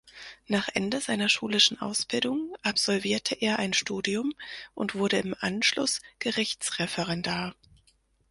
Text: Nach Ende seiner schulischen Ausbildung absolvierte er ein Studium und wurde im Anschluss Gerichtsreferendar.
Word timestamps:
Nach 0.47 0.67
Ende 0.73 0.99
seiner 0.99 1.29
schulischen 1.29 1.79
Ausbildung 1.79 2.55
absolvierte 2.63 3.35
er 3.35 3.59
ein 3.59 3.71
Studium 3.71 4.33
und 4.73 4.95
wurde 4.95 5.19
im 5.19 5.35
Anschluss 5.39 6.01
Gerichtsreferendar. 6.17 7.53